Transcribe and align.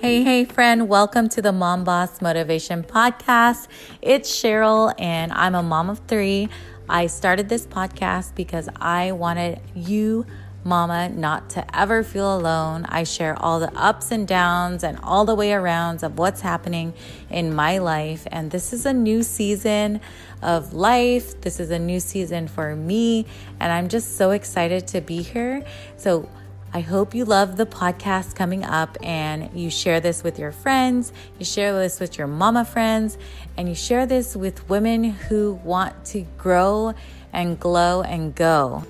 Hey, 0.00 0.22
hey, 0.22 0.46
friend, 0.46 0.88
welcome 0.88 1.28
to 1.28 1.42
the 1.42 1.52
Mom 1.52 1.84
Boss 1.84 2.22
Motivation 2.22 2.82
Podcast. 2.82 3.68
It's 4.00 4.30
Cheryl, 4.30 4.94
and 4.98 5.30
I'm 5.30 5.54
a 5.54 5.62
mom 5.62 5.90
of 5.90 5.98
three. 6.08 6.48
I 6.88 7.06
started 7.06 7.50
this 7.50 7.66
podcast 7.66 8.34
because 8.34 8.70
I 8.76 9.12
wanted 9.12 9.60
you, 9.74 10.24
mama, 10.64 11.10
not 11.10 11.50
to 11.50 11.78
ever 11.78 12.02
feel 12.02 12.34
alone. 12.34 12.86
I 12.88 13.04
share 13.04 13.38
all 13.38 13.60
the 13.60 13.70
ups 13.78 14.10
and 14.10 14.26
downs 14.26 14.84
and 14.84 14.98
all 15.02 15.26
the 15.26 15.34
way 15.34 15.50
arounds 15.50 16.02
of 16.02 16.16
what's 16.16 16.40
happening 16.40 16.94
in 17.28 17.54
my 17.54 17.76
life. 17.76 18.26
And 18.32 18.50
this 18.50 18.72
is 18.72 18.86
a 18.86 18.94
new 18.94 19.22
season 19.22 20.00
of 20.40 20.72
life. 20.72 21.38
This 21.42 21.60
is 21.60 21.70
a 21.70 21.78
new 21.78 22.00
season 22.00 22.48
for 22.48 22.74
me, 22.74 23.26
and 23.60 23.70
I'm 23.70 23.88
just 23.88 24.16
so 24.16 24.30
excited 24.30 24.86
to 24.88 25.02
be 25.02 25.20
here. 25.20 25.62
So, 25.98 26.26
I 26.72 26.82
hope 26.82 27.16
you 27.16 27.24
love 27.24 27.56
the 27.56 27.66
podcast 27.66 28.36
coming 28.36 28.62
up 28.62 28.96
and 29.02 29.50
you 29.58 29.70
share 29.70 29.98
this 29.98 30.22
with 30.22 30.38
your 30.38 30.52
friends, 30.52 31.12
you 31.36 31.44
share 31.44 31.76
this 31.76 31.98
with 31.98 32.16
your 32.16 32.28
mama 32.28 32.64
friends, 32.64 33.18
and 33.56 33.68
you 33.68 33.74
share 33.74 34.06
this 34.06 34.36
with 34.36 34.68
women 34.68 35.02
who 35.02 35.54
want 35.64 36.04
to 36.06 36.20
grow 36.38 36.94
and 37.32 37.58
glow 37.58 38.02
and 38.02 38.36
go. 38.36 38.84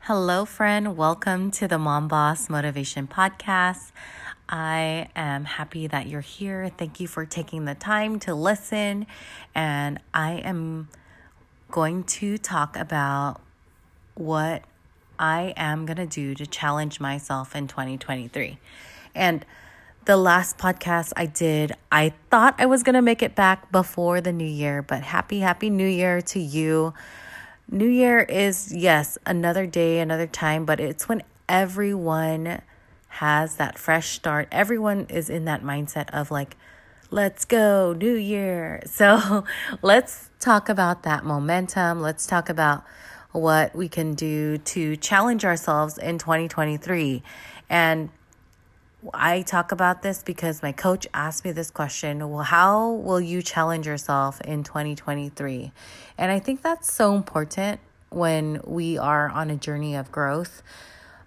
Hello, 0.00 0.44
friend. 0.44 0.96
Welcome 0.96 1.52
to 1.52 1.68
the 1.68 1.78
Mom 1.78 2.08
Boss 2.08 2.50
Motivation 2.50 3.06
Podcast. 3.06 3.92
I 4.48 5.10
am 5.14 5.44
happy 5.44 5.86
that 5.86 6.08
you're 6.08 6.22
here. 6.22 6.72
Thank 6.76 6.98
you 6.98 7.06
for 7.06 7.24
taking 7.24 7.66
the 7.66 7.76
time 7.76 8.18
to 8.20 8.34
listen. 8.34 9.06
And 9.54 10.00
I 10.12 10.32
am 10.38 10.88
going 11.70 12.02
to 12.02 12.36
talk 12.36 12.76
about 12.76 13.40
what 14.20 14.62
I 15.18 15.52
am 15.56 15.86
going 15.86 15.96
to 15.96 16.06
do 16.06 16.34
to 16.34 16.46
challenge 16.46 17.00
myself 17.00 17.56
in 17.56 17.66
2023. 17.66 18.58
And 19.14 19.44
the 20.04 20.16
last 20.16 20.56
podcast 20.58 21.12
I 21.16 21.26
did, 21.26 21.74
I 21.90 22.12
thought 22.30 22.54
I 22.58 22.66
was 22.66 22.82
going 22.82 22.94
to 22.94 23.02
make 23.02 23.22
it 23.22 23.34
back 23.34 23.70
before 23.72 24.20
the 24.20 24.32
new 24.32 24.46
year, 24.46 24.82
but 24.82 25.02
happy, 25.02 25.40
happy 25.40 25.70
new 25.70 25.86
year 25.86 26.20
to 26.22 26.40
you. 26.40 26.94
New 27.70 27.88
year 27.88 28.20
is, 28.20 28.74
yes, 28.74 29.18
another 29.26 29.66
day, 29.66 30.00
another 30.00 30.26
time, 30.26 30.64
but 30.64 30.80
it's 30.80 31.08
when 31.08 31.22
everyone 31.48 32.62
has 33.08 33.56
that 33.56 33.78
fresh 33.78 34.10
start. 34.10 34.48
Everyone 34.50 35.06
is 35.08 35.28
in 35.28 35.44
that 35.44 35.62
mindset 35.62 36.08
of 36.10 36.30
like, 36.30 36.56
let's 37.10 37.44
go, 37.44 37.92
new 37.92 38.14
year. 38.14 38.82
So 38.86 39.44
let's 39.82 40.30
talk 40.40 40.68
about 40.68 41.02
that 41.02 41.24
momentum. 41.24 42.00
Let's 42.00 42.26
talk 42.26 42.48
about 42.48 42.84
what 43.32 43.74
we 43.74 43.88
can 43.88 44.14
do 44.14 44.58
to 44.58 44.96
challenge 44.96 45.44
ourselves 45.44 45.98
in 45.98 46.18
2023. 46.18 47.22
And 47.68 48.10
I 49.14 49.42
talk 49.42 49.72
about 49.72 50.02
this 50.02 50.22
because 50.22 50.62
my 50.62 50.72
coach 50.72 51.06
asked 51.14 51.44
me 51.44 51.52
this 51.52 51.70
question 51.70 52.28
Well, 52.28 52.42
how 52.42 52.90
will 52.90 53.20
you 53.20 53.42
challenge 53.42 53.86
yourself 53.86 54.40
in 54.42 54.62
2023? 54.64 55.72
And 56.18 56.30
I 56.32 56.38
think 56.38 56.62
that's 56.62 56.92
so 56.92 57.14
important 57.14 57.80
when 58.10 58.60
we 58.64 58.98
are 58.98 59.28
on 59.30 59.50
a 59.50 59.56
journey 59.56 59.94
of 59.94 60.10
growth 60.12 60.62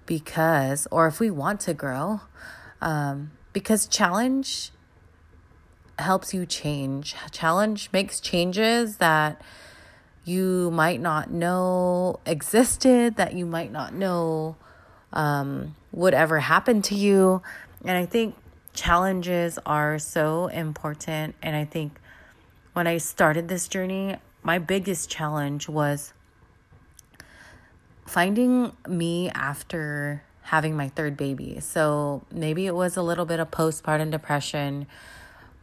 because, 0.05 0.87
or 0.91 1.07
if 1.07 1.19
we 1.19 1.31
want 1.31 1.61
to 1.61 1.73
grow, 1.73 2.21
um, 2.81 3.31
because 3.53 3.87
challenge 3.87 4.71
helps 5.97 6.33
you 6.33 6.45
change. 6.45 7.15
Challenge 7.31 7.89
makes 7.93 8.19
changes 8.19 8.97
that 8.97 9.41
you 10.25 10.71
might 10.71 11.01
not 11.01 11.31
know 11.31 12.19
existed, 12.25 13.17
that 13.17 13.33
you 13.33 13.45
might 13.45 13.71
not 13.71 13.93
know 13.93 14.55
um, 15.11 15.75
would 15.91 16.13
ever 16.13 16.39
happen 16.39 16.81
to 16.83 16.95
you. 16.95 17.41
And 17.83 17.97
I 17.97 18.05
think 18.05 18.35
challenges 18.73 19.59
are 19.65 19.99
so 19.99 20.47
important. 20.47 21.35
And 21.41 21.55
I 21.55 21.65
think 21.65 21.99
when 22.73 22.87
I 22.87 22.97
started 22.97 23.47
this 23.47 23.67
journey, 23.67 24.17
my 24.41 24.59
biggest 24.59 25.09
challenge 25.09 25.69
was 25.69 26.13
finding 28.05 28.73
me 28.87 29.29
after 29.29 30.23
having 30.43 30.75
my 30.75 30.89
third 30.89 31.15
baby. 31.15 31.59
So 31.61 32.23
maybe 32.31 32.65
it 32.65 32.75
was 32.75 32.97
a 32.97 33.01
little 33.01 33.25
bit 33.25 33.39
of 33.39 33.51
postpartum 33.51 34.11
depression 34.11 34.87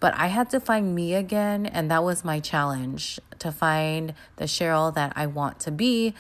but 0.01 0.15
I 0.17 0.29
had 0.29 0.49
to 0.51 0.61
find 0.61 0.95
me 0.95 1.15
again, 1.15 1.67
and 1.67 1.91
that 1.91 2.03
was 2.03 2.25
my 2.25 2.41
challenge 2.41 3.21
to 3.39 3.53
find 3.53 4.15
the 4.37 4.47
Cheryl 4.47 4.93
that 4.95 5.13
I 5.15 5.27
want 5.27 5.61
to 5.61 5.71
be, 5.71 6.15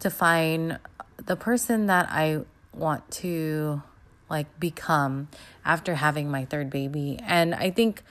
to 0.00 0.10
find 0.10 0.78
the 1.24 1.36
person 1.36 1.86
that 1.86 2.08
I 2.10 2.40
want 2.72 3.10
to 3.10 3.82
like 4.30 4.58
become 4.58 5.28
after 5.64 5.96
having 5.96 6.30
my 6.30 6.46
third 6.46 6.70
baby. 6.70 7.18
And 7.22 7.54
I 7.54 7.70
think 7.70 8.02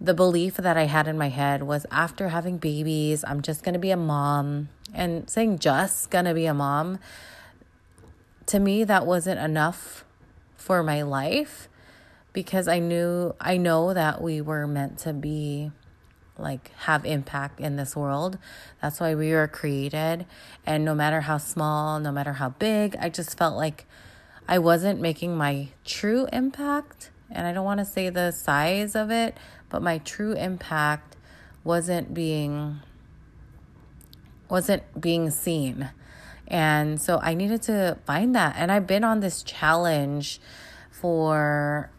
the 0.00 0.14
belief 0.14 0.56
that 0.56 0.76
I 0.76 0.84
had 0.84 1.06
in 1.06 1.16
my 1.16 1.28
head 1.28 1.62
was 1.62 1.86
after 1.90 2.28
having 2.28 2.58
babies, 2.58 3.24
I'm 3.26 3.42
just 3.42 3.62
going 3.62 3.74
to 3.74 3.78
be 3.78 3.90
a 3.90 3.96
mom. 3.96 4.68
And 4.94 5.28
saying 5.28 5.58
just 5.58 6.10
going 6.10 6.24
to 6.26 6.34
be 6.34 6.46
a 6.46 6.54
mom, 6.54 6.98
to 8.46 8.58
me, 8.58 8.84
that 8.84 9.06
wasn't 9.06 9.40
enough 9.40 10.04
for 10.56 10.82
my 10.82 11.02
life 11.02 11.68
because 12.32 12.68
I 12.68 12.78
knew 12.78 13.34
I 13.40 13.56
know 13.56 13.94
that 13.94 14.20
we 14.22 14.40
were 14.40 14.66
meant 14.66 14.98
to 15.00 15.12
be 15.12 15.70
like 16.38 16.72
have 16.78 17.04
impact 17.04 17.60
in 17.60 17.76
this 17.76 17.94
world. 17.94 18.38
That's 18.80 19.00
why 19.00 19.14
we 19.14 19.32
were 19.32 19.48
created. 19.48 20.26
And 20.66 20.84
no 20.84 20.94
matter 20.94 21.22
how 21.22 21.38
small, 21.38 22.00
no 22.00 22.10
matter 22.10 22.34
how 22.34 22.50
big, 22.50 22.96
I 22.98 23.08
just 23.08 23.36
felt 23.36 23.56
like 23.56 23.86
I 24.48 24.58
wasn't 24.58 25.00
making 25.00 25.36
my 25.36 25.68
true 25.84 26.26
impact. 26.32 27.10
And 27.30 27.46
I 27.46 27.52
don't 27.52 27.64
want 27.64 27.78
to 27.78 27.86
say 27.86 28.10
the 28.10 28.30
size 28.30 28.94
of 28.94 29.10
it, 29.10 29.36
but 29.68 29.82
my 29.82 29.98
true 29.98 30.32
impact 30.32 31.16
wasn't 31.64 32.12
being 32.12 32.80
wasn't 34.48 34.82
being 35.00 35.30
seen. 35.30 35.90
And 36.46 37.00
so 37.00 37.18
I 37.22 37.32
needed 37.32 37.62
to 37.62 37.96
find 38.04 38.34
that. 38.34 38.54
And 38.58 38.70
I've 38.70 38.86
been 38.86 39.04
on 39.04 39.20
this 39.20 39.42
challenge 39.42 40.40
for 40.90 41.90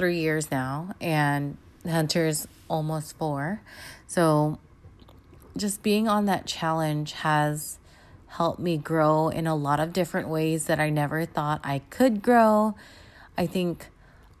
three 0.00 0.18
years 0.18 0.50
now, 0.50 0.94
and 0.98 1.58
Hunter's 1.86 2.48
almost 2.70 3.18
four. 3.18 3.60
So 4.06 4.58
just 5.54 5.82
being 5.82 6.08
on 6.08 6.24
that 6.24 6.46
challenge 6.46 7.12
has 7.12 7.78
helped 8.28 8.60
me 8.60 8.78
grow 8.78 9.28
in 9.28 9.46
a 9.46 9.54
lot 9.54 9.78
of 9.78 9.92
different 9.92 10.28
ways 10.28 10.64
that 10.64 10.80
I 10.80 10.88
never 10.88 11.26
thought 11.26 11.60
I 11.62 11.80
could 11.90 12.22
grow. 12.22 12.74
I 13.36 13.46
think 13.46 13.88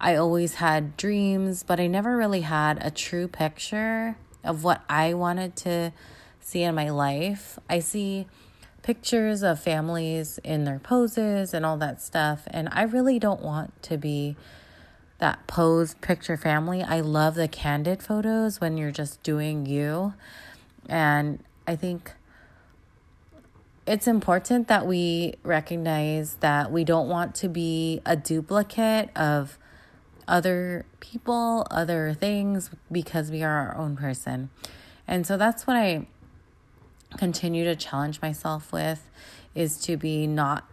I 0.00 0.14
always 0.14 0.54
had 0.54 0.96
dreams, 0.96 1.62
but 1.62 1.78
I 1.78 1.88
never 1.88 2.16
really 2.16 2.40
had 2.40 2.78
a 2.82 2.90
true 2.90 3.28
picture 3.28 4.16
of 4.42 4.64
what 4.64 4.82
I 4.88 5.12
wanted 5.12 5.56
to 5.56 5.92
see 6.40 6.62
in 6.62 6.74
my 6.74 6.88
life. 6.88 7.58
I 7.68 7.80
see 7.80 8.26
pictures 8.82 9.42
of 9.42 9.60
families 9.60 10.38
in 10.42 10.64
their 10.64 10.78
poses 10.78 11.52
and 11.52 11.66
all 11.66 11.76
that 11.76 12.00
stuff, 12.00 12.44
and 12.46 12.70
I 12.72 12.84
really 12.84 13.18
don't 13.18 13.42
want 13.42 13.82
to 13.82 13.98
be 13.98 14.36
that 15.20 15.46
pose 15.46 15.94
picture 16.00 16.36
family. 16.36 16.82
I 16.82 17.00
love 17.00 17.34
the 17.34 17.48
candid 17.48 18.02
photos 18.02 18.60
when 18.60 18.76
you're 18.76 18.90
just 18.90 19.22
doing 19.22 19.66
you. 19.66 20.14
And 20.88 21.42
I 21.66 21.76
think 21.76 22.12
it's 23.86 24.06
important 24.06 24.68
that 24.68 24.86
we 24.86 25.34
recognize 25.42 26.34
that 26.40 26.72
we 26.72 26.84
don't 26.84 27.08
want 27.08 27.34
to 27.36 27.48
be 27.48 28.00
a 28.04 28.16
duplicate 28.16 29.10
of 29.16 29.58
other 30.26 30.86
people, 31.00 31.66
other 31.70 32.14
things, 32.14 32.70
because 32.90 33.30
we 33.30 33.42
are 33.42 33.68
our 33.68 33.76
own 33.76 33.96
person. 33.96 34.50
And 35.06 35.26
so 35.26 35.36
that's 35.36 35.66
what 35.66 35.76
I 35.76 36.06
continue 37.16 37.64
to 37.64 37.74
challenge 37.74 38.22
myself 38.22 38.72
with 38.72 39.10
is 39.54 39.78
to 39.78 39.96
be 39.96 40.26
not 40.26 40.68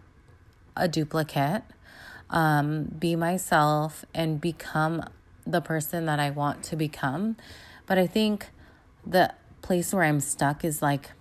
a 0.75 0.87
duplicate 0.87 1.63
um, 2.29 2.85
be 2.85 3.15
myself 3.15 4.05
and 4.13 4.39
become 4.41 5.03
the 5.45 5.61
person 5.61 6.05
that 6.05 6.19
I 6.19 6.29
want 6.29 6.63
to 6.63 6.75
become. 6.75 7.37
But 7.85 7.97
I 7.97 8.07
think 8.07 8.49
the 9.05 9.33
place 9.61 9.93
where 9.93 10.03
I'm 10.03 10.19
stuck 10.19 10.65
is 10.65 10.81
like, 10.81 11.11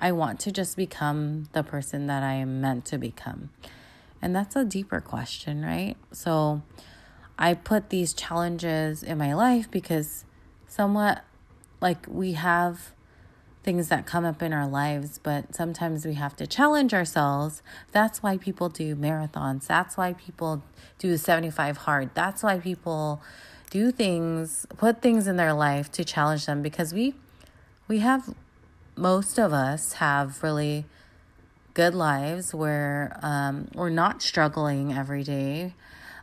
I 0.00 0.12
want 0.12 0.40
to 0.40 0.52
just 0.52 0.76
become 0.76 1.48
the 1.52 1.62
person 1.62 2.06
that 2.06 2.22
I 2.22 2.34
am 2.34 2.60
meant 2.60 2.84
to 2.86 2.98
become. 2.98 3.50
And 4.20 4.34
that's 4.34 4.56
a 4.56 4.64
deeper 4.64 5.00
question, 5.00 5.64
right? 5.64 5.96
So 6.12 6.62
I 7.38 7.54
put 7.54 7.90
these 7.90 8.12
challenges 8.12 9.02
in 9.02 9.18
my 9.18 9.34
life 9.34 9.70
because 9.70 10.24
somewhat 10.66 11.24
like 11.80 12.06
we 12.08 12.32
have 12.32 12.92
things 13.66 13.88
that 13.88 14.06
come 14.06 14.24
up 14.24 14.42
in 14.42 14.52
our 14.52 14.66
lives, 14.66 15.18
but 15.20 15.52
sometimes 15.52 16.06
we 16.06 16.14
have 16.14 16.36
to 16.36 16.46
challenge 16.46 16.94
ourselves. 16.94 17.62
That's 17.90 18.22
why 18.22 18.36
people 18.38 18.68
do 18.68 18.94
marathons. 18.94 19.66
That's 19.66 19.96
why 19.96 20.12
people 20.12 20.62
do 21.00 21.10
the 21.10 21.18
75 21.18 21.78
hard. 21.78 22.10
That's 22.14 22.44
why 22.44 22.60
people 22.60 23.20
do 23.70 23.90
things, 23.90 24.66
put 24.76 25.02
things 25.02 25.26
in 25.26 25.36
their 25.36 25.52
life 25.52 25.90
to 25.92 26.04
challenge 26.04 26.46
them 26.46 26.62
because 26.62 26.94
we 26.94 27.14
we 27.88 27.98
have 27.98 28.34
most 28.96 29.36
of 29.36 29.52
us 29.52 29.94
have 29.94 30.42
really 30.44 30.84
good 31.74 31.94
lives 31.94 32.54
where 32.54 33.18
um, 33.20 33.68
we're 33.74 33.90
not 33.90 34.22
struggling 34.22 34.92
every 34.92 35.24
day. 35.24 35.74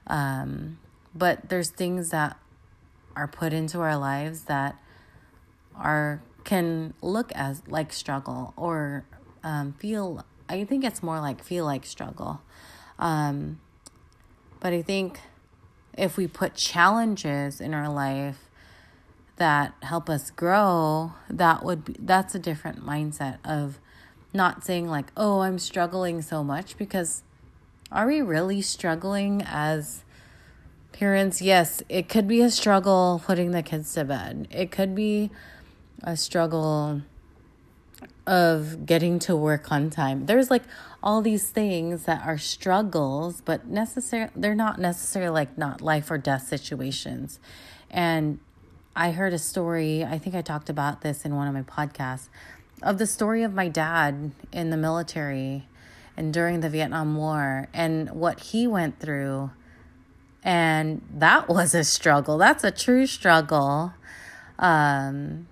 Um, 0.08 0.80
but 1.14 1.50
there's 1.50 1.70
things 1.70 2.10
that 2.10 2.38
are 3.18 3.28
put 3.28 3.52
into 3.52 3.82
our 3.82 3.98
lives 3.98 4.46
that 4.46 4.78
are 5.76 6.22
can 6.44 6.94
look 7.02 7.32
as 7.34 7.62
like 7.68 7.94
struggle 7.94 8.54
or 8.56 9.06
um, 9.44 9.74
feel 9.74 10.26
i 10.50 10.64
think 10.64 10.84
it's 10.84 11.02
more 11.02 11.20
like 11.20 11.44
feel 11.44 11.66
like 11.66 11.86
struggle. 11.86 12.42
Um, 13.00 13.60
but 14.60 14.74
i 14.74 14.82
think 14.82 15.20
if 15.98 16.18
we 16.18 16.28
put 16.28 16.56
challenges 16.56 17.60
in 17.62 17.74
our 17.74 17.90
life 17.90 18.50
that 19.38 19.74
help 19.82 20.10
us 20.10 20.30
grow 20.32 21.14
that 21.30 21.64
would 21.64 21.86
be 21.86 21.96
that's 22.00 22.36
a 22.36 22.40
different 22.40 22.86
mindset 22.86 23.38
of 23.44 23.80
not 24.34 24.64
saying 24.64 24.88
like 24.88 25.12
oh 25.18 25.42
i'm 25.42 25.60
struggling 25.60 26.22
so 26.22 26.44
much 26.44 26.78
because 26.78 27.24
are 27.92 28.08
we 28.08 28.22
really 28.22 28.62
struggling 28.62 29.44
as 29.46 30.04
parents? 30.94 31.42
Yes 31.42 31.84
it 31.90 32.10
could 32.10 32.28
be 32.28 32.42
a 32.42 32.50
struggle 32.50 33.22
putting 33.26 33.52
the 33.52 33.62
kids 33.62 33.94
to 33.94 34.06
bed. 34.06 34.48
It 34.50 34.72
could 34.72 34.96
be 34.96 35.30
a 36.04 36.18
struggle 36.18 37.02
of 38.26 38.86
getting 38.86 39.20
to 39.20 39.36
work 39.36 39.72
on 39.72 39.90
time. 39.90 40.26
There's 40.26 40.50
like 40.50 40.64
all 41.02 41.22
these 41.22 41.50
things 41.50 42.04
that 42.04 42.26
are 42.26 42.38
struggles, 42.38 43.42
but 43.42 43.68
necessary 43.68 44.30
they're 44.36 44.56
not 44.56 44.80
necessarily 44.80 45.32
like 45.32 45.58
not 45.58 45.82
life 45.82 46.10
or 46.10 46.18
death 46.18 46.48
situations. 46.48 47.40
And 47.92 48.40
I 48.96 49.12
heard 49.12 49.34
a 49.34 49.40
story, 49.40 50.04
I 50.04 50.18
think 50.18 50.36
I 50.36 50.42
talked 50.42 50.70
about 50.70 51.02
this 51.02 51.26
in 51.26 51.36
one 51.36 51.48
of 51.48 51.54
my 51.54 51.64
podcasts, 51.64 52.30
of 52.82 52.98
the 52.98 53.08
story 53.08 53.44
of 53.44 53.54
my 53.54 53.68
dad 53.68 54.32
in 54.52 54.70
the 54.70 54.78
military 54.78 55.68
and 56.16 56.34
during 56.34 56.60
the 56.62 56.70
Vietnam 56.70 57.18
War 57.18 57.68
and 57.74 58.12
what 58.12 58.40
he 58.40 58.68
went 58.68 59.00
through. 59.00 59.52
And 60.44 61.02
that 61.14 61.50
was 61.50 61.74
a 61.74 61.84
struggle. 61.84 62.38
That's 62.38 62.64
a 62.64 62.72
true 62.72 63.08
struggle. 63.08 63.94
Um, 64.60 65.48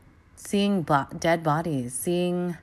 seeing 0.51 0.81
bo- 0.81 1.07
dead 1.17 1.41
bodies, 1.41 1.93
seeing 1.93 2.57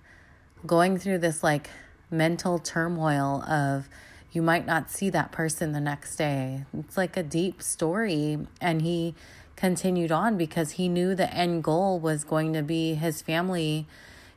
going 0.66 0.98
through 0.98 1.16
this 1.16 1.42
like 1.42 1.70
mental 2.10 2.58
turmoil 2.58 3.42
of 3.44 3.88
you 4.30 4.42
might 4.42 4.66
not 4.66 4.90
see 4.90 5.08
that 5.08 5.32
person 5.32 5.72
the 5.72 5.80
next 5.80 6.16
day. 6.16 6.64
It's 6.78 6.98
like 6.98 7.16
a 7.16 7.22
deep 7.22 7.62
story. 7.62 8.46
And 8.60 8.82
he 8.82 9.14
continued 9.56 10.12
on 10.12 10.36
because 10.36 10.72
he 10.72 10.86
knew 10.86 11.14
the 11.14 11.32
end 11.32 11.64
goal 11.64 11.98
was 11.98 12.24
going 12.24 12.52
to 12.52 12.62
be 12.62 12.92
his 12.92 13.22
family, 13.22 13.86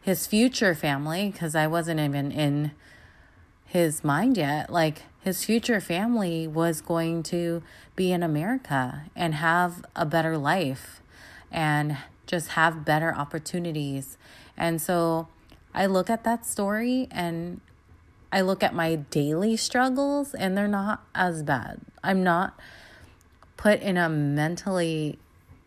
his 0.01 0.25
future 0.25 0.73
family, 0.73 1.29
because 1.29 1.53
I 1.53 1.67
wasn't 1.67 1.99
even 1.99 2.31
in 2.31 2.71
his 3.65 4.01
mind 4.01 4.37
yet. 4.37 4.69
Like 4.69 5.03
his 5.19 5.43
future 5.43 5.81
family 5.81 6.47
was 6.47 6.79
going 6.79 7.21
to 7.23 7.63
be 7.97 8.13
in 8.13 8.23
America 8.23 9.03
and 9.13 9.35
have 9.35 9.83
a 9.93 10.05
better 10.05 10.37
life 10.37 11.01
and 11.51 11.97
just 12.31 12.51
have 12.51 12.85
better 12.85 13.13
opportunities. 13.13 14.17
And 14.55 14.81
so 14.81 15.27
I 15.73 15.85
look 15.85 16.09
at 16.09 16.23
that 16.23 16.45
story 16.45 17.09
and 17.11 17.59
I 18.31 18.39
look 18.39 18.63
at 18.63 18.73
my 18.73 18.95
daily 18.95 19.57
struggles 19.57 20.33
and 20.33 20.57
they're 20.57 20.67
not 20.69 21.03
as 21.13 21.43
bad. 21.43 21.81
I'm 22.01 22.23
not 22.23 22.57
put 23.57 23.81
in 23.81 23.97
a 23.97 24.07
mentally 24.07 25.19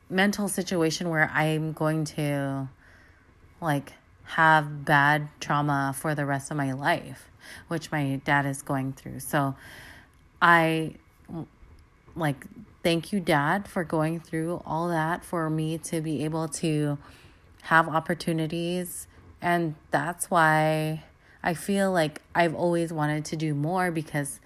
mental 0.08 0.48
situation 0.48 1.10
where 1.10 1.30
I'm 1.34 1.72
going 1.72 2.06
to 2.16 2.70
like 3.60 3.92
have 4.22 4.86
bad 4.86 5.28
trauma 5.40 5.94
for 5.94 6.14
the 6.14 6.24
rest 6.24 6.50
of 6.50 6.56
my 6.56 6.72
life, 6.72 7.30
which 7.68 7.92
my 7.92 8.22
dad 8.24 8.46
is 8.46 8.62
going 8.62 8.94
through. 8.94 9.20
So 9.20 9.54
I 10.40 10.94
like 12.16 12.46
thank 12.84 13.12
you, 13.14 13.18
Dad, 13.18 13.66
for 13.66 13.82
going 13.82 14.20
through 14.20 14.62
all 14.66 14.88
that 14.88 15.24
for 15.24 15.48
me 15.48 15.78
to 15.78 16.02
be 16.02 16.22
able 16.22 16.46
to 16.48 16.98
have 17.62 17.88
opportunities. 17.88 19.08
And 19.40 19.74
that's 19.90 20.30
why 20.30 21.02
I 21.42 21.54
feel 21.54 21.90
like 21.90 22.20
I've 22.34 22.54
always 22.54 22.92
wanted 22.92 23.24
to 23.26 23.36
do 23.36 23.54
more 23.54 23.90
because 23.90 24.38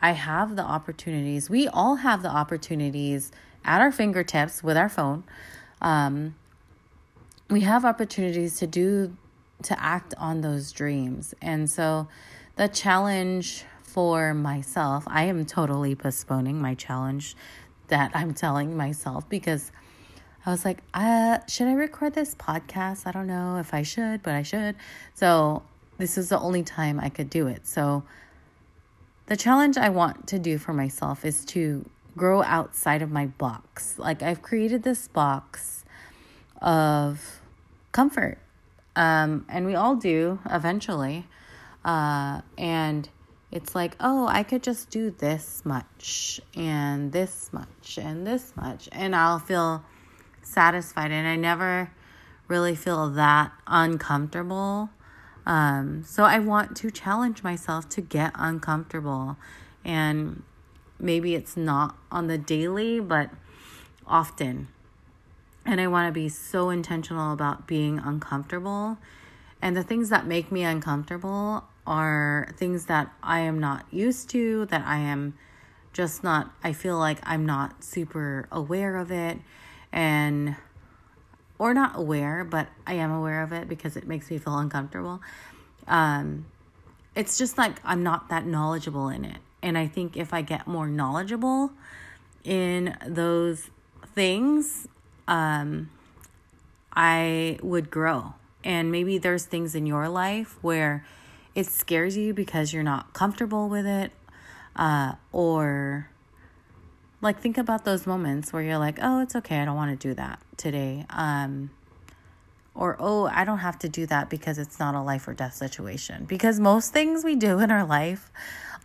I 0.00 0.12
have 0.12 0.54
the 0.54 0.62
opportunities. 0.62 1.50
We 1.50 1.66
all 1.66 1.96
have 1.96 2.22
the 2.22 2.30
opportunities 2.30 3.32
at 3.64 3.80
our 3.80 3.90
fingertips 3.90 4.62
with 4.62 4.76
our 4.76 4.88
phone. 4.88 5.24
Um, 5.82 6.36
we 7.48 7.62
have 7.62 7.84
opportunities 7.84 8.58
to 8.60 8.68
do, 8.68 9.16
to 9.64 9.82
act 9.82 10.14
on 10.18 10.40
those 10.40 10.70
dreams. 10.70 11.34
And 11.42 11.68
so 11.68 12.06
the 12.54 12.68
challenge 12.68 13.64
for 13.92 14.34
myself. 14.34 15.04
I 15.08 15.24
am 15.24 15.44
totally 15.44 15.94
postponing 15.94 16.60
my 16.60 16.74
challenge 16.74 17.36
that 17.88 18.12
I'm 18.14 18.34
telling 18.34 18.76
myself 18.76 19.28
because 19.28 19.72
I 20.46 20.50
was 20.50 20.64
like, 20.64 20.78
uh, 20.94 21.40
should 21.48 21.66
I 21.66 21.72
record 21.72 22.14
this 22.14 22.34
podcast? 22.34 23.06
I 23.06 23.12
don't 23.12 23.26
know 23.26 23.58
if 23.58 23.74
I 23.74 23.82
should, 23.82 24.22
but 24.22 24.34
I 24.34 24.42
should. 24.42 24.76
So 25.14 25.64
this 25.98 26.16
is 26.16 26.28
the 26.28 26.38
only 26.38 26.62
time 26.62 27.00
I 27.00 27.08
could 27.08 27.28
do 27.28 27.48
it. 27.48 27.66
So 27.66 28.04
the 29.26 29.36
challenge 29.36 29.76
I 29.76 29.88
want 29.88 30.28
to 30.28 30.38
do 30.38 30.56
for 30.56 30.72
myself 30.72 31.24
is 31.24 31.44
to 31.46 31.84
grow 32.16 32.42
outside 32.42 33.02
of 33.02 33.10
my 33.10 33.26
box. 33.26 33.98
Like 33.98 34.22
I've 34.22 34.40
created 34.40 34.82
this 34.84 35.08
box 35.08 35.84
of 36.62 37.40
comfort. 37.92 38.38
Um, 38.94 39.46
and 39.48 39.66
we 39.66 39.74
all 39.74 39.96
do 39.96 40.38
eventually. 40.48 41.26
Uh, 41.84 42.42
and 42.56 43.08
it's 43.52 43.74
like, 43.74 43.96
oh, 43.98 44.28
I 44.28 44.42
could 44.42 44.62
just 44.62 44.90
do 44.90 45.10
this 45.10 45.62
much 45.64 46.40
and 46.54 47.12
this 47.12 47.50
much 47.52 47.98
and 47.98 48.26
this 48.26 48.52
much, 48.56 48.88
and 48.92 49.14
I'll 49.14 49.38
feel 49.38 49.84
satisfied. 50.42 51.10
And 51.10 51.26
I 51.26 51.36
never 51.36 51.90
really 52.48 52.74
feel 52.74 53.10
that 53.10 53.52
uncomfortable. 53.66 54.90
Um, 55.46 56.04
so 56.04 56.24
I 56.24 56.38
want 56.38 56.76
to 56.78 56.90
challenge 56.90 57.42
myself 57.42 57.88
to 57.90 58.00
get 58.00 58.32
uncomfortable. 58.34 59.36
And 59.84 60.42
maybe 60.98 61.34
it's 61.34 61.56
not 61.56 61.96
on 62.10 62.26
the 62.26 62.38
daily, 62.38 63.00
but 63.00 63.30
often. 64.06 64.68
And 65.64 65.80
I 65.80 65.86
want 65.86 66.08
to 66.08 66.12
be 66.12 66.28
so 66.28 66.70
intentional 66.70 67.32
about 67.32 67.66
being 67.66 67.98
uncomfortable. 67.98 68.98
And 69.62 69.76
the 69.76 69.82
things 69.82 70.08
that 70.08 70.26
make 70.26 70.50
me 70.50 70.62
uncomfortable, 70.62 71.64
are 71.86 72.52
things 72.56 72.86
that 72.86 73.12
I 73.22 73.40
am 73.40 73.58
not 73.58 73.86
used 73.90 74.30
to, 74.30 74.66
that 74.66 74.86
I 74.86 74.98
am 74.98 75.34
just 75.92 76.22
not, 76.22 76.52
I 76.62 76.72
feel 76.72 76.98
like 76.98 77.18
I'm 77.22 77.46
not 77.46 77.82
super 77.82 78.48
aware 78.52 78.96
of 78.96 79.10
it. 79.10 79.38
And, 79.92 80.56
or 81.58 81.74
not 81.74 81.98
aware, 81.98 82.42
but 82.42 82.68
I 82.86 82.94
am 82.94 83.10
aware 83.10 83.42
of 83.42 83.52
it 83.52 83.68
because 83.68 83.96
it 83.96 84.06
makes 84.06 84.30
me 84.30 84.38
feel 84.38 84.56
uncomfortable. 84.56 85.20
Um, 85.86 86.46
it's 87.14 87.36
just 87.36 87.58
like 87.58 87.76
I'm 87.84 88.02
not 88.02 88.30
that 88.30 88.46
knowledgeable 88.46 89.08
in 89.08 89.24
it. 89.24 89.38
And 89.62 89.76
I 89.76 89.86
think 89.86 90.16
if 90.16 90.32
I 90.32 90.40
get 90.40 90.66
more 90.66 90.86
knowledgeable 90.86 91.72
in 92.44 92.96
those 93.06 93.68
things, 94.14 94.88
um, 95.28 95.90
I 96.94 97.58
would 97.62 97.90
grow. 97.90 98.34
And 98.64 98.90
maybe 98.90 99.18
there's 99.18 99.44
things 99.44 99.74
in 99.74 99.84
your 99.86 100.08
life 100.08 100.56
where 100.62 101.04
it 101.54 101.66
scares 101.66 102.16
you 102.16 102.32
because 102.32 102.72
you're 102.72 102.82
not 102.82 103.12
comfortable 103.12 103.68
with 103.68 103.86
it 103.86 104.12
uh, 104.76 105.14
or 105.32 106.08
like 107.20 107.40
think 107.40 107.58
about 107.58 107.84
those 107.84 108.06
moments 108.06 108.52
where 108.52 108.62
you're 108.62 108.78
like 108.78 108.98
oh 109.02 109.20
it's 109.20 109.36
okay 109.36 109.60
i 109.60 109.64
don't 109.64 109.76
want 109.76 109.98
to 109.98 110.08
do 110.08 110.14
that 110.14 110.40
today 110.56 111.04
um, 111.10 111.70
or 112.74 112.96
oh 112.98 113.26
i 113.26 113.44
don't 113.44 113.58
have 113.58 113.78
to 113.78 113.88
do 113.88 114.06
that 114.06 114.30
because 114.30 114.58
it's 114.58 114.78
not 114.78 114.94
a 114.94 115.02
life 115.02 115.26
or 115.28 115.34
death 115.34 115.54
situation. 115.54 116.24
Because 116.24 116.60
most 116.60 116.92
things 116.92 117.24
we 117.24 117.34
do 117.34 117.58
in 117.58 117.70
our 117.70 117.84
life 117.84 118.30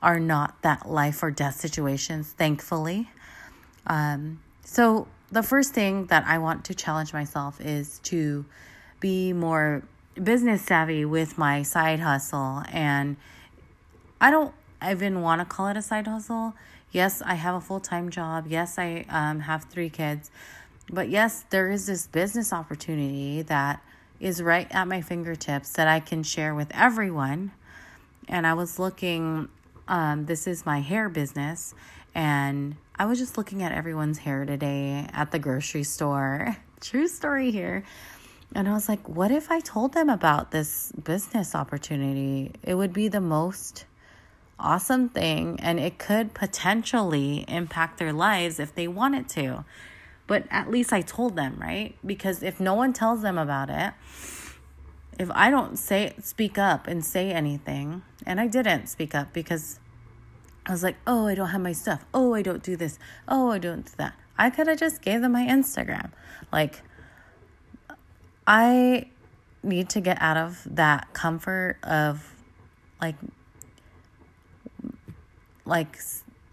are 0.01 0.19
not 0.19 0.61
that 0.61 0.89
life 0.89 1.23
or 1.23 1.31
death 1.31 1.55
situations 1.55 2.31
thankfully. 2.31 3.09
Um, 3.87 4.41
so 4.63 5.07
the 5.31 5.43
first 5.43 5.73
thing 5.73 6.05
that 6.07 6.23
i 6.27 6.37
want 6.37 6.65
to 6.65 6.73
challenge 6.73 7.13
myself 7.13 7.59
is 7.59 7.99
to 7.99 8.45
be 8.99 9.33
more 9.33 9.83
business 10.21 10.61
savvy 10.63 11.05
with 11.05 11.37
my 11.37 11.61
side 11.61 11.99
hustle 11.99 12.63
and 12.71 13.17
I 14.19 14.31
don't 14.31 14.53
even 14.87 15.21
want 15.21 15.41
to 15.41 15.45
call 15.45 15.67
it 15.67 15.77
a 15.77 15.81
side 15.81 16.07
hustle. 16.07 16.53
Yes, 16.91 17.21
I 17.21 17.35
have 17.35 17.55
a 17.55 17.61
full 17.61 17.79
time 17.79 18.09
job. 18.09 18.45
Yes, 18.47 18.77
I 18.77 19.05
um, 19.09 19.41
have 19.41 19.65
three 19.65 19.89
kids. 19.89 20.31
But 20.89 21.09
yes, 21.09 21.45
there 21.49 21.69
is 21.69 21.87
this 21.87 22.07
business 22.07 22.53
opportunity 22.53 23.41
that 23.43 23.81
is 24.19 24.41
right 24.41 24.67
at 24.71 24.87
my 24.87 25.01
fingertips 25.01 25.73
that 25.73 25.87
I 25.87 25.99
can 25.99 26.23
share 26.23 26.55
with 26.55 26.71
everyone. 26.73 27.51
And 28.27 28.47
I 28.47 28.53
was 28.53 28.79
looking, 28.79 29.49
um, 29.87 30.25
this 30.25 30.47
is 30.47 30.65
my 30.65 30.79
hair 30.79 31.09
business, 31.09 31.75
and 32.13 32.75
I 32.95 33.05
was 33.05 33.19
just 33.19 33.37
looking 33.37 33.61
at 33.61 33.71
everyone's 33.71 34.19
hair 34.19 34.45
today 34.45 35.07
at 35.11 35.31
the 35.31 35.39
grocery 35.39 35.83
store. 35.83 36.55
True 36.79 37.07
story 37.07 37.51
here 37.51 37.83
And 38.55 38.69
I 38.69 38.73
was 38.73 38.87
like, 38.87 39.07
what 39.09 39.31
if 39.31 39.51
I 39.51 39.59
told 39.59 39.93
them 39.93 40.07
about 40.07 40.51
this 40.51 40.93
business 40.93 41.53
opportunity? 41.53 42.53
It 42.63 42.75
would 42.75 42.93
be 42.93 43.09
the 43.09 43.19
most 43.19 43.85
awesome 44.57 45.09
thing 45.09 45.59
and 45.61 45.77
it 45.77 45.99
could 45.99 46.33
potentially 46.33 47.43
impact 47.49 47.97
their 47.97 48.13
lives 48.13 48.57
if 48.57 48.73
they 48.73 48.87
wanted 48.87 49.27
to. 49.27 49.65
But 50.25 50.45
at 50.49 50.71
least 50.71 50.93
I 50.93 51.01
told 51.01 51.35
them, 51.35 51.57
right? 51.59 51.97
Because 52.05 52.41
if 52.41 52.61
no 52.61 52.73
one 52.73 52.93
tells 52.93 53.21
them 53.21 53.37
about 53.37 53.69
it, 53.69 53.93
if 55.19 55.29
I 55.31 55.49
don't 55.49 55.77
say 55.77 56.13
speak 56.21 56.57
up 56.57 56.87
and 56.87 57.03
say 57.03 57.31
anything, 57.31 58.03
and 58.25 58.39
I 58.39 58.47
didn't 58.47 58.87
speak 58.87 59.13
up 59.13 59.33
because 59.33 59.79
I 60.65 60.71
was 60.71 60.83
like, 60.83 60.97
"Oh, 61.05 61.27
I 61.27 61.35
don't 61.35 61.49
have 61.49 61.61
my 61.61 61.73
stuff. 61.73 62.05
Oh, 62.13 62.33
I 62.33 62.41
don't 62.41 62.63
do 62.63 62.75
this. 62.75 62.97
Oh, 63.27 63.51
I 63.51 63.59
don't 63.59 63.85
do 63.85 63.91
that." 63.97 64.15
I 64.37 64.49
could 64.49 64.67
have 64.67 64.79
just 64.79 65.01
gave 65.01 65.21
them 65.21 65.31
my 65.33 65.45
Instagram. 65.45 66.11
Like 66.51 66.81
I 68.47 69.07
need 69.63 69.89
to 69.89 70.01
get 70.01 70.21
out 70.21 70.37
of 70.37 70.61
that 70.65 71.13
comfort 71.13 71.77
of 71.83 72.31
like 73.01 73.15
like 75.65 75.97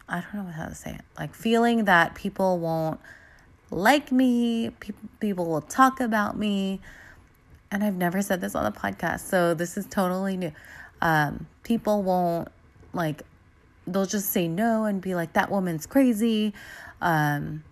I 0.08 0.20
don't 0.20 0.46
know 0.46 0.52
how 0.52 0.66
to 0.66 0.74
say 0.74 0.92
it. 0.92 1.02
Like 1.18 1.34
feeling 1.34 1.84
that 1.84 2.14
people 2.14 2.58
won't 2.58 3.00
like 3.70 4.10
me, 4.10 4.70
people 4.80 5.08
people 5.20 5.46
will 5.46 5.60
talk 5.60 6.00
about 6.00 6.36
me. 6.36 6.80
And 7.70 7.82
I've 7.82 7.96
never 7.96 8.20
said 8.20 8.40
this 8.40 8.54
on 8.54 8.64
the 8.64 8.78
podcast, 8.78 9.20
so 9.20 9.54
this 9.54 9.76
is 9.78 9.86
totally 9.86 10.36
new. 10.36 10.52
Um, 11.00 11.46
people 11.62 12.02
won't 12.02 12.48
like 12.92 13.22
they'll 13.86 14.06
just 14.06 14.30
say 14.30 14.48
no 14.48 14.84
and 14.84 15.00
be 15.00 15.14
like 15.14 15.32
that 15.32 15.50
woman's 15.50 15.86
crazy. 15.86 16.52
Um, 17.00 17.64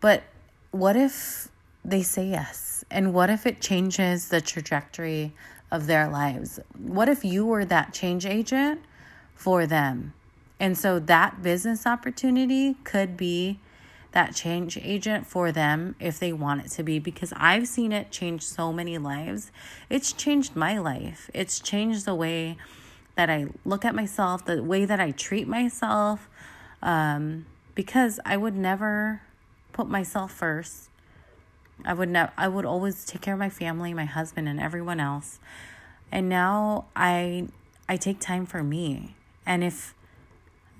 but 0.00 0.22
what 0.70 0.96
if 0.96 1.48
they 1.90 2.02
say 2.02 2.26
yes? 2.26 2.84
And 2.90 3.14
what 3.14 3.30
if 3.30 3.46
it 3.46 3.60
changes 3.60 4.28
the 4.28 4.40
trajectory 4.40 5.32
of 5.70 5.86
their 5.86 6.08
lives? 6.08 6.60
What 6.78 7.08
if 7.08 7.24
you 7.24 7.46
were 7.46 7.64
that 7.64 7.92
change 7.92 8.26
agent 8.26 8.80
for 9.34 9.66
them? 9.66 10.12
And 10.58 10.76
so 10.76 10.98
that 10.98 11.42
business 11.42 11.86
opportunity 11.86 12.74
could 12.84 13.16
be 13.16 13.60
that 14.12 14.34
change 14.34 14.78
agent 14.78 15.26
for 15.26 15.52
them 15.52 15.94
if 16.00 16.18
they 16.18 16.32
want 16.32 16.64
it 16.64 16.70
to 16.70 16.82
be 16.82 16.98
because 16.98 17.34
I've 17.36 17.68
seen 17.68 17.92
it 17.92 18.10
change 18.10 18.42
so 18.42 18.72
many 18.72 18.96
lives. 18.96 19.52
It's 19.90 20.12
changed 20.12 20.56
my 20.56 20.78
life. 20.78 21.30
It's 21.34 21.60
changed 21.60 22.06
the 22.06 22.14
way 22.14 22.56
that 23.14 23.28
I 23.28 23.48
look 23.64 23.84
at 23.84 23.94
myself, 23.94 24.44
the 24.44 24.62
way 24.62 24.86
that 24.86 25.00
I 25.00 25.10
treat 25.10 25.46
myself, 25.46 26.30
um, 26.82 27.44
because 27.74 28.18
I 28.24 28.38
would 28.38 28.56
never 28.56 29.20
put 29.74 29.86
myself 29.86 30.32
first. 30.32 30.88
I 31.84 31.92
would 31.92 32.08
never. 32.08 32.32
I 32.36 32.48
would 32.48 32.64
always 32.64 33.04
take 33.04 33.20
care 33.20 33.34
of 33.34 33.40
my 33.40 33.50
family, 33.50 33.92
my 33.94 34.04
husband, 34.04 34.48
and 34.48 34.60
everyone 34.60 35.00
else. 35.00 35.38
And 36.10 36.28
now 36.28 36.86
I 36.94 37.48
I 37.88 37.96
take 37.96 38.20
time 38.20 38.46
for 38.46 38.62
me. 38.62 39.14
And 39.44 39.62
if 39.62 39.94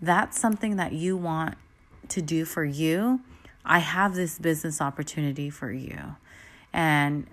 that's 0.01 0.39
something 0.39 0.77
that 0.77 0.93
you 0.93 1.17
want 1.17 1.57
to 2.09 2.23
do 2.23 2.45
for 2.45 2.65
you, 2.65 3.21
I 3.65 3.79
have 3.79 4.15
this 4.15 4.39
business 4.39 4.81
opportunity 4.81 5.51
for 5.51 5.71
you. 5.71 6.17
And 6.73 7.27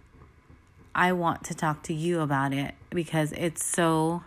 I 0.95 1.11
want 1.11 1.43
to 1.45 1.55
talk 1.55 1.83
to 1.83 1.93
you 1.93 2.21
about 2.21 2.53
it 2.53 2.75
because 2.89 3.31
it's 3.33 3.65
so 3.65 4.23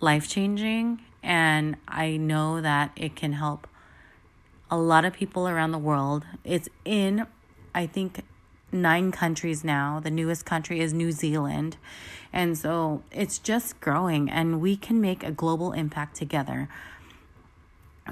life 0.00 0.28
changing. 0.28 1.02
And 1.22 1.76
I 1.86 2.16
know 2.16 2.60
that 2.60 2.92
it 2.96 3.16
can 3.16 3.32
help 3.32 3.66
a 4.70 4.76
lot 4.76 5.04
of 5.04 5.12
people 5.12 5.48
around 5.48 5.72
the 5.72 5.78
world. 5.78 6.24
It's 6.44 6.68
in, 6.84 7.26
I 7.76 7.86
think, 7.86 8.24
nine 8.72 9.12
countries 9.12 9.62
now. 9.62 10.00
The 10.00 10.10
newest 10.10 10.44
country 10.44 10.80
is 10.80 10.92
New 10.92 11.12
Zealand. 11.12 11.76
And 12.32 12.58
so 12.58 13.04
it's 13.12 13.38
just 13.38 13.80
growing, 13.80 14.28
and 14.28 14.60
we 14.60 14.76
can 14.76 15.00
make 15.00 15.22
a 15.22 15.30
global 15.30 15.70
impact 15.72 16.16
together. 16.16 16.68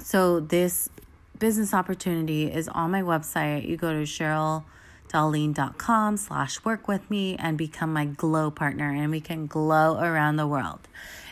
So 0.01 0.39
this 0.39 0.89
business 1.37 1.73
opportunity 1.73 2.49
is 2.51 2.67
on 2.69 2.91
my 2.91 3.01
website. 3.01 3.67
You 3.67 3.75
go 3.77 3.91
to 3.91 4.03
cherylldahlin.com 4.03 6.17
slash 6.17 6.63
work 6.63 6.87
with 6.87 7.09
me 7.09 7.35
and 7.37 7.57
become 7.57 7.91
my 7.93 8.05
glow 8.05 8.51
partner 8.51 8.91
and 8.91 9.09
we 9.11 9.21
can 9.21 9.47
glow 9.47 9.99
around 9.99 10.35
the 10.37 10.47
world. 10.47 10.87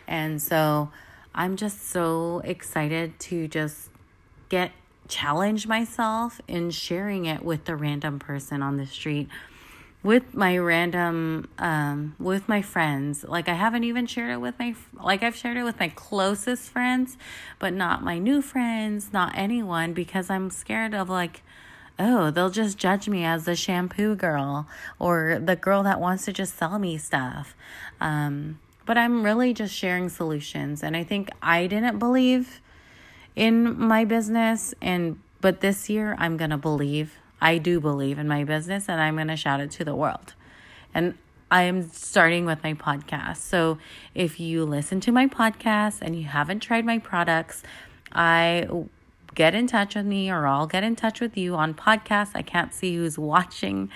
And 0.08 0.42
so 0.42 0.90
I'm 1.34 1.56
just 1.56 1.90
so 1.90 2.42
excited 2.44 3.18
to 3.22 3.48
just 3.48 3.90
get 4.50 4.74
challenge 5.08 5.68
myself 5.68 6.40
in 6.48 6.72
sharing 6.72 7.26
it 7.26 7.44
with 7.44 7.66
the 7.66 7.76
random 7.76 8.20
person 8.20 8.62
on 8.62 8.78
the 8.78 8.86
street 8.86 9.28
with 10.04 10.34
my 10.34 10.58
random 10.58 11.48
um 11.58 12.16
with 12.20 12.48
my 12.50 12.62
friends. 12.62 13.24
Like 13.24 13.48
i 13.48 13.54
haven't 13.54 13.86
even 13.86 14.06
shared 14.06 14.32
it 14.32 14.42
with 14.42 14.60
my 14.60 14.76
like 15.02 15.24
i've 15.24 15.36
shared 15.36 15.58
it 15.58 15.64
with 15.64 15.80
my 15.80 15.90
closest 15.90 16.70
friends 16.70 17.18
but 17.60 17.74
not 17.74 18.04
my 18.04 18.20
new 18.20 18.42
friends 18.42 19.12
not 19.14 19.32
anyone 19.36 19.94
because 19.94 20.30
i'm 20.30 20.50
scared 20.50 20.94
of 20.94 21.10
like 21.10 21.42
oh 21.98 22.30
they'll 22.32 22.50
just 22.50 22.78
judge 22.78 23.08
me 23.08 23.24
as 23.24 23.46
the 23.46 23.56
shampoo 23.56 24.16
girl 24.16 24.68
or 25.00 25.40
the 25.44 25.56
girl 25.56 25.84
that 25.84 26.00
wants 26.00 26.26
to 26.26 26.34
just 26.34 26.58
sell 26.58 26.78
me 26.80 26.98
stuff. 26.98 27.56
Um 28.02 28.60
but 28.86 28.98
i'm 28.98 29.24
really 29.24 29.54
just 29.54 29.74
sharing 29.74 30.10
solutions 30.10 30.84
and 30.84 30.98
i 30.98 31.04
think 31.04 31.30
i 31.42 31.68
didn't 31.68 32.00
believe 32.00 32.62
in 33.36 33.80
my 33.80 34.06
business 34.06 34.74
and 34.82 35.20
but 35.42 35.62
this 35.62 35.90
year 35.90 36.16
i'm 36.20 36.38
gonna 36.38 36.58
believe 36.58 37.18
I 37.44 37.58
do 37.58 37.82
believe 37.82 38.20
in 38.20 38.28
my 38.30 38.46
business 38.46 38.88
and 38.88 39.02
I'm 39.02 39.16
going 39.16 39.28
to 39.28 39.36
shout 39.36 39.60
it 39.60 39.70
to 39.72 39.84
the 39.84 39.94
world. 39.94 40.34
And 40.94 41.16
I 41.52 41.64
am 41.64 41.90
starting 41.90 42.46
with 42.46 42.64
my 42.64 42.74
podcast. 42.74 43.38
So 43.38 43.80
if 44.16 44.40
you 44.40 44.64
listen 44.64 45.02
to 45.02 45.12
my 45.12 45.28
podcast 45.28 45.98
and 46.02 46.16
you 46.16 46.24
haven't 46.24 46.62
tried 46.62 46.86
my 46.86 47.00
products, 47.00 47.62
I 48.14 48.70
get 49.36 49.56
in 49.56 49.68
touch 49.68 49.94
with 49.94 50.06
me 50.06 50.32
or 50.32 50.48
I'll 50.48 50.68
get 50.68 50.86
in 50.86 50.96
touch 50.96 51.20
with 51.20 51.36
you 51.36 51.56
on 51.56 51.74
podcast. 51.74 52.30
I 52.34 52.44
can't 52.44 52.74
see 52.74 52.96
who's 52.96 53.20
watching 53.20 53.90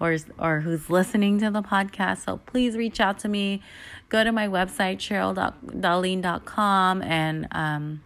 or 0.00 0.16
or 0.38 0.60
who's 0.60 0.88
listening 0.88 1.38
to 1.40 1.50
the 1.50 1.62
podcast. 1.62 2.24
So 2.24 2.38
please 2.46 2.74
reach 2.74 3.00
out 3.00 3.18
to 3.18 3.28
me. 3.28 3.60
Go 4.08 4.24
to 4.24 4.32
my 4.32 4.48
website 4.48 4.96
cherylldahlin.com 4.96 7.02
and 7.02 7.48
um, 7.52 8.00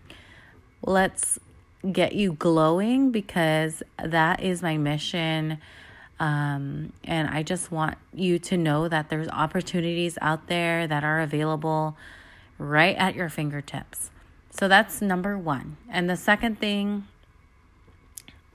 let's 0.83 1.39
get 1.91 2.15
you 2.15 2.33
glowing 2.33 3.11
because 3.11 3.83
that 4.03 4.43
is 4.43 4.63
my 4.63 4.77
mission. 4.77 5.59
Um, 6.21 6.93
and 7.05 7.29
I 7.29 7.43
just 7.43 7.71
want 7.71 7.97
you 8.13 8.39
to 8.41 8.57
know 8.57 8.89
that 8.89 9.09
there's 9.09 9.29
opportunities 9.29 10.19
out 10.21 10.49
there 10.49 10.87
that 10.87 11.05
are 11.05 11.21
available 11.21 11.97
right 12.59 12.97
at 12.97 13.15
your 13.15 13.29
fingertips. 13.29 14.11
So 14.51 14.67
that's 14.67 15.01
number 15.01 15.39
one. 15.39 15.77
And 15.89 16.11
the 16.11 16.17
second 16.17 16.59
thing 16.59 17.07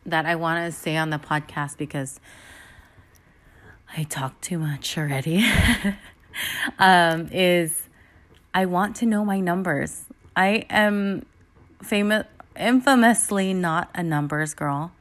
that 0.05 0.25
I 0.25 0.35
want 0.35 0.65
to 0.65 0.77
say 0.77 0.97
on 0.97 1.09
the 1.09 1.17
podcast 1.17 1.77
because 1.77 2.19
I 3.95 4.03
talk 4.03 4.41
too 4.41 4.59
much 4.59 4.97
already 4.97 5.45
um, 6.79 7.29
is 7.31 7.87
I 8.53 8.65
want 8.65 8.97
to 8.97 9.05
know 9.05 9.23
my 9.23 9.39
numbers. 9.39 10.05
I 10.35 10.65
am 10.69 11.25
famous 11.83 12.25
infamously 12.55 13.53
not 13.53 13.89
a 13.95 14.03
numbers 14.03 14.53
girl. 14.53 14.91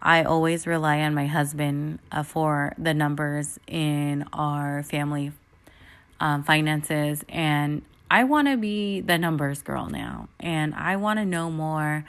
I 0.00 0.24
always 0.24 0.66
rely 0.66 1.00
on 1.00 1.14
my 1.14 1.26
husband 1.26 2.00
uh, 2.10 2.22
for 2.22 2.74
the 2.76 2.92
numbers 2.92 3.58
in 3.66 4.24
our 4.32 4.82
family 4.82 5.32
um, 6.20 6.42
finances. 6.42 7.24
And 7.28 7.82
I 8.10 8.24
want 8.24 8.48
to 8.48 8.56
be 8.56 9.00
the 9.00 9.16
numbers 9.16 9.62
girl 9.62 9.88
now. 9.88 10.28
And 10.40 10.74
I 10.74 10.96
want 10.96 11.18
to 11.18 11.24
know 11.24 11.50
more 11.50 12.04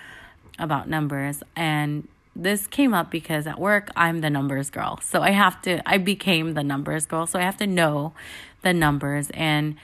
about 0.57 0.89
numbers. 0.89 1.43
And 1.55 2.07
this 2.35 2.65
came 2.65 2.93
up 2.93 3.11
because 3.11 3.45
at 3.45 3.59
work, 3.59 3.89
I'm 3.95 4.21
the 4.21 4.29
numbers 4.29 4.69
girl. 4.71 4.99
So 5.03 5.21
I 5.21 5.31
have 5.31 5.61
to, 5.63 5.87
I 5.87 5.99
became 5.99 6.55
the 6.55 6.63
numbers 6.63 7.05
girl. 7.05 7.27
So 7.27 7.37
I 7.37 7.43
have 7.43 7.57
to 7.57 7.67
know 7.67 8.13
the 8.63 8.73
numbers. 8.73 9.29
And 9.31 9.75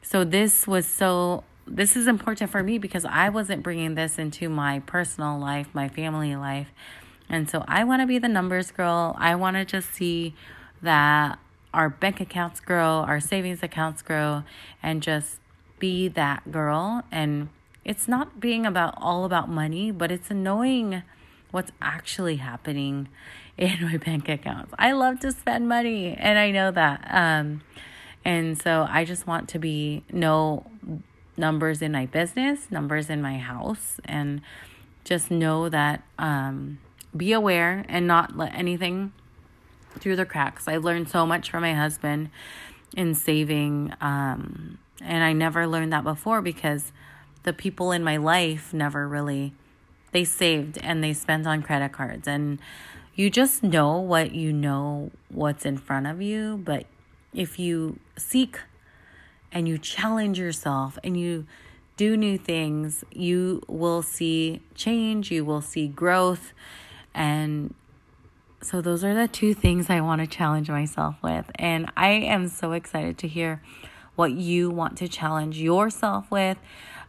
so 0.00 0.24
this 0.24 0.66
was 0.66 0.86
so 0.86 1.44
this 1.70 1.96
is 1.96 2.06
important 2.06 2.50
for 2.50 2.62
me 2.62 2.78
because 2.78 3.04
I 3.04 3.28
wasn't 3.28 3.62
bringing 3.62 3.94
this 3.94 4.18
into 4.18 4.48
my 4.48 4.80
personal 4.80 5.38
life, 5.38 5.68
my 5.72 5.88
family 5.88 6.34
life. 6.36 6.68
And 7.28 7.48
so 7.48 7.64
I 7.68 7.84
want 7.84 8.02
to 8.02 8.06
be 8.06 8.18
the 8.18 8.28
numbers 8.28 8.70
girl. 8.70 9.14
I 9.18 9.34
want 9.34 9.56
to 9.56 9.64
just 9.64 9.92
see 9.92 10.34
that 10.82 11.38
our 11.74 11.90
bank 11.90 12.20
accounts 12.20 12.60
grow, 12.60 13.04
our 13.06 13.20
savings 13.20 13.62
accounts 13.62 14.02
grow, 14.02 14.44
and 14.82 15.02
just 15.02 15.38
be 15.78 16.08
that 16.08 16.50
girl. 16.50 17.02
And 17.12 17.50
it's 17.84 18.08
not 18.08 18.40
being 18.40 18.64
about 18.64 18.94
all 18.96 19.24
about 19.24 19.48
money, 19.48 19.90
but 19.90 20.10
it's 20.10 20.30
knowing 20.30 21.02
what's 21.50 21.72
actually 21.80 22.36
happening 22.36 23.08
in 23.58 23.82
my 23.82 23.96
bank 23.96 24.28
accounts. 24.28 24.72
I 24.78 24.92
love 24.92 25.20
to 25.20 25.32
spend 25.32 25.68
money, 25.68 26.14
and 26.18 26.38
I 26.38 26.50
know 26.50 26.70
that. 26.70 27.06
Um, 27.10 27.62
and 28.24 28.60
so 28.60 28.86
I 28.88 29.04
just 29.04 29.26
want 29.26 29.48
to 29.50 29.58
be 29.58 30.04
know 30.10 30.66
numbers 31.38 31.82
in 31.82 31.92
my 31.92 32.06
business, 32.06 32.70
numbers 32.70 33.08
in 33.08 33.22
my 33.22 33.38
house, 33.38 34.00
and 34.04 34.40
just 35.04 35.30
know 35.30 35.68
that 35.68 36.02
um, 36.18 36.78
be 37.16 37.32
aware 37.32 37.84
and 37.88 38.06
not 38.06 38.36
let 38.36 38.54
anything 38.54 39.12
through 39.98 40.16
the 40.16 40.26
cracks. 40.26 40.68
I've 40.68 40.84
learned 40.84 41.08
so 41.08 41.26
much 41.26 41.50
from 41.50 41.62
my 41.62 41.74
husband 41.74 42.30
in 42.96 43.14
saving. 43.14 43.94
Um, 44.00 44.78
and 45.00 45.24
I 45.24 45.32
never 45.32 45.66
learned 45.66 45.92
that 45.92 46.04
before 46.04 46.42
because 46.42 46.92
the 47.42 47.52
people 47.52 47.92
in 47.92 48.02
my 48.02 48.16
life 48.16 48.74
never 48.74 49.06
really 49.08 49.52
they 50.12 50.24
saved 50.24 50.78
and 50.82 51.04
they 51.04 51.12
spent 51.12 51.46
on 51.46 51.62
credit 51.62 51.92
cards 51.92 52.26
and 52.26 52.58
you 53.14 53.30
just 53.30 53.62
know 53.62 53.98
what 53.98 54.32
you 54.32 54.52
know 54.52 55.10
what's 55.28 55.66
in 55.66 55.76
front 55.76 56.06
of 56.06 56.22
you 56.22 56.56
but 56.64 56.86
if 57.34 57.58
you 57.58 57.98
seek 58.16 58.58
and 59.52 59.68
you 59.68 59.78
challenge 59.78 60.38
yourself 60.38 60.98
and 61.02 61.18
you 61.18 61.46
do 61.96 62.16
new 62.16 62.38
things 62.38 63.04
you 63.10 63.62
will 63.66 64.02
see 64.02 64.62
change 64.74 65.30
you 65.30 65.44
will 65.44 65.60
see 65.60 65.88
growth. 65.88 66.52
And 67.14 67.74
so 68.62 68.80
those 68.80 69.04
are 69.04 69.14
the 69.14 69.28
two 69.28 69.54
things 69.54 69.88
I 69.88 70.00
want 70.00 70.20
to 70.20 70.26
challenge 70.26 70.68
myself 70.68 71.16
with. 71.22 71.50
And 71.56 71.90
I 71.96 72.08
am 72.08 72.48
so 72.48 72.72
excited 72.72 73.18
to 73.18 73.28
hear 73.28 73.62
what 74.16 74.32
you 74.32 74.68
want 74.68 74.98
to 74.98 75.08
challenge 75.08 75.58
yourself 75.58 76.30
with. 76.30 76.58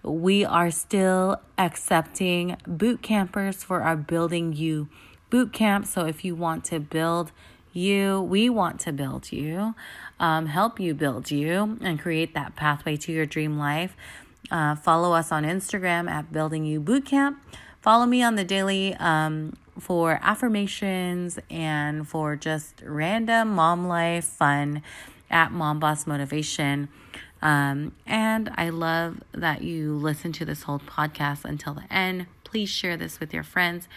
We 0.03 0.45
are 0.45 0.69
still 0.69 1.41
accepting 1.57 2.55
boot 2.67 3.01
campers 3.01 3.63
for 3.63 3.81
our 3.81 3.97
Building 3.97 4.53
You 4.53 4.89
boot 5.29 5.51
camp. 5.51 5.87
So 5.87 6.05
if 6.05 6.23
you 6.23 6.35
want 6.35 6.63
to 6.65 6.79
build 6.79 7.31
you, 7.73 8.21
we 8.21 8.49
want 8.49 8.79
to 8.81 8.91
build 8.91 9.31
you, 9.31 9.73
um, 10.19 10.47
help 10.47 10.79
you 10.79 10.93
build 10.93 11.31
you, 11.31 11.77
and 11.81 11.99
create 11.99 12.33
that 12.33 12.55
pathway 12.55 12.97
to 12.97 13.11
your 13.11 13.25
dream 13.25 13.57
life. 13.57 13.95
Uh, 14.51 14.75
follow 14.75 15.13
us 15.13 15.31
on 15.31 15.43
Instagram 15.43 16.09
at 16.09 16.31
Building 16.31 16.65
You 16.65 16.81
Bootcamp. 16.81 17.37
Follow 17.81 18.05
me 18.05 18.21
on 18.23 18.35
the 18.35 18.43
daily 18.43 18.95
um, 18.95 19.55
for 19.79 20.19
affirmations 20.21 21.39
and 21.49 22.07
for 22.07 22.35
just 22.35 22.81
random 22.83 23.49
mom 23.49 23.87
life 23.87 24.25
fun 24.25 24.81
at 25.29 25.51
Mom 25.51 25.79
Boss 25.79 26.05
Motivation. 26.05 26.89
Um, 27.41 27.93
and 28.05 28.51
I 28.57 28.69
love 28.69 29.21
that 29.31 29.61
you 29.61 29.95
listen 29.95 30.31
to 30.33 30.45
this 30.45 30.63
whole 30.63 30.79
podcast 30.79 31.45
until 31.45 31.73
the 31.73 31.91
end. 31.93 32.25
Please 32.43 32.69
share 32.69 32.97
this 32.97 33.19
with 33.19 33.33
your 33.33 33.43
friends. 33.43 33.87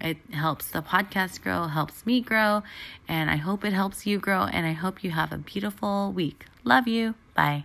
It 0.00 0.18
helps 0.32 0.66
the 0.66 0.82
podcast 0.82 1.42
grow, 1.42 1.66
helps 1.66 2.04
me 2.04 2.20
grow, 2.20 2.62
and 3.08 3.30
I 3.30 3.36
hope 3.36 3.64
it 3.64 3.72
helps 3.72 4.06
you 4.06 4.18
grow. 4.18 4.42
And 4.42 4.66
I 4.66 4.72
hope 4.72 5.02
you 5.02 5.10
have 5.10 5.32
a 5.32 5.38
beautiful 5.38 6.12
week. 6.12 6.46
Love 6.64 6.86
you. 6.88 7.14
Bye. 7.34 7.64